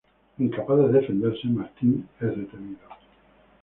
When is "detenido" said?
2.35-2.79